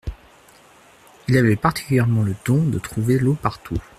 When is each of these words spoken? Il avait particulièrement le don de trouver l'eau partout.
Il 1.27 1.37
avait 1.37 1.55
particulièrement 1.55 2.23
le 2.23 2.33
don 2.43 2.63
de 2.65 2.79
trouver 2.79 3.19
l'eau 3.19 3.35
partout. 3.35 3.77